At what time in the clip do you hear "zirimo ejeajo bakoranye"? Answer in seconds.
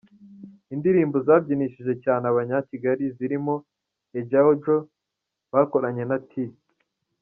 3.15-6.03